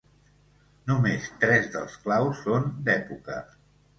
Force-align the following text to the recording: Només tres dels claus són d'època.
Només 0.91 1.27
tres 1.43 1.69
dels 1.77 1.99
claus 2.07 2.41
són 2.47 2.65
d'època. 2.87 3.37